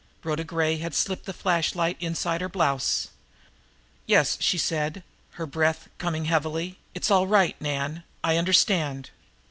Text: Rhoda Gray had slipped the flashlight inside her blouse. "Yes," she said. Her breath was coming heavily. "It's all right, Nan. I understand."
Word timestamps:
Rhoda 0.23 0.43
Gray 0.43 0.77
had 0.77 0.95
slipped 0.95 1.25
the 1.27 1.31
flashlight 1.31 1.95
inside 1.99 2.41
her 2.41 2.49
blouse. 2.49 3.09
"Yes," 4.07 4.35
she 4.41 4.57
said. 4.57 5.03
Her 5.33 5.45
breath 5.45 5.83
was 5.83 5.91
coming 5.99 6.25
heavily. 6.25 6.79
"It's 6.95 7.11
all 7.11 7.27
right, 7.27 7.55
Nan. 7.61 8.01
I 8.23 8.37
understand." 8.37 9.11